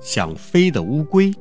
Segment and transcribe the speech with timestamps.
[0.00, 1.32] 想飞的乌龟。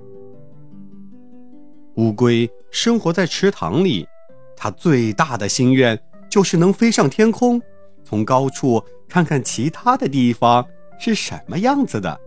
[1.95, 4.07] 乌龟生活在池塘里，
[4.55, 7.61] 它最大的心愿就是能飞上天空，
[8.03, 10.65] 从高处看看其他的地方
[10.99, 12.19] 是什么样子的。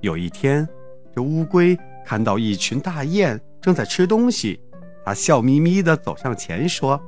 [0.00, 0.68] 有一天，
[1.14, 4.60] 这乌龟看到一群大雁正在吃东西。
[5.04, 7.00] 它笑眯眯地走上前说：“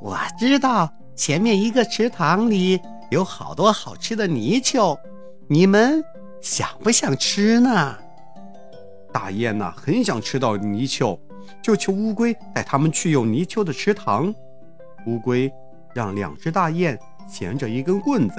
[0.00, 2.80] 我知道前面一个池塘里
[3.10, 4.96] 有好多好吃的泥鳅，
[5.48, 6.02] 你们
[6.40, 7.96] 想不想吃呢？”
[9.12, 11.18] 大雁呐，很想吃到泥鳅，
[11.62, 14.34] 就求乌龟带他们去有泥鳅的池塘。
[15.06, 15.52] 乌龟
[15.94, 18.36] 让两只大雁衔着一根棍子，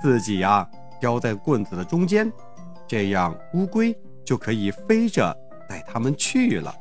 [0.00, 0.68] 自己呀
[1.00, 2.32] 叼在棍子的中间，
[2.88, 5.36] 这样乌龟就可以飞着
[5.68, 6.74] 带他们去了。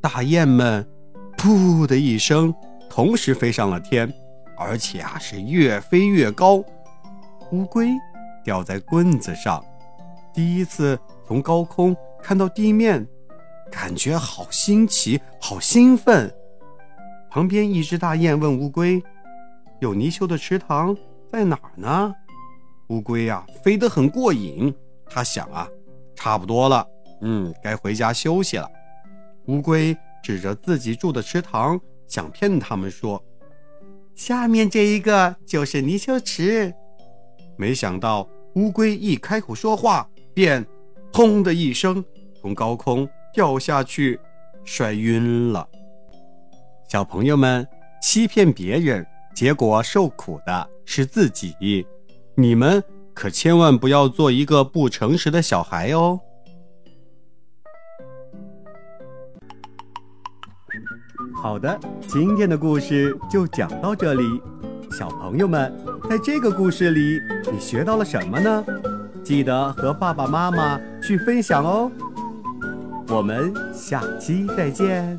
[0.00, 0.86] 大雁们
[1.38, 2.52] “噗”的一声，
[2.90, 4.12] 同时飞上了天，
[4.58, 6.62] 而且啊是越飞越高。
[7.52, 7.90] 乌龟
[8.42, 9.62] 掉在棍子上，
[10.32, 13.06] 第一次从高空看到地面，
[13.70, 16.32] 感觉好新奇，好兴奋。
[17.30, 19.02] 旁边一只大雁问乌龟
[19.80, 20.96] ：“有泥鳅的池塘
[21.30, 22.14] 在哪儿呢？”
[22.88, 24.74] 乌龟呀飞得很过瘾，
[25.06, 25.68] 它想啊，
[26.14, 26.86] 差不多了，
[27.20, 28.66] 嗯，该回家休息了。
[29.46, 33.22] 乌龟指着自己住的池塘，想骗他们说
[34.16, 36.72] ：“下面这一个就是泥鳅池。”
[37.62, 40.66] 没想到乌龟一开口说话，便
[41.14, 44.18] “砰”的一声从高空掉下去，
[44.64, 45.68] 摔晕了。
[46.88, 47.64] 小朋友们，
[48.02, 51.86] 欺骗别人，结果受苦的是自己。
[52.34, 52.82] 你们
[53.14, 56.18] 可千万不要做一个不诚实的小孩哦。
[61.40, 61.78] 好的，
[62.08, 64.24] 今天的故事就讲到这里。
[64.90, 65.72] 小朋友们，
[66.12, 68.62] 在这个故事里，你学到了什么呢？
[69.24, 71.90] 记得和爸爸妈妈去分享哦。
[73.08, 75.18] 我们下期再见。